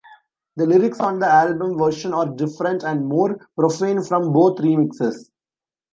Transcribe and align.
The 0.55 0.65
lyrics 0.65 0.99
on 0.99 1.19
the 1.19 1.27
album 1.27 1.77
version 1.77 2.11
are 2.11 2.25
different 2.25 2.81
and 2.81 3.05
more 3.05 3.37
profane 3.55 4.01
from 4.01 4.33
both 4.33 4.57
remixes. 4.57 5.29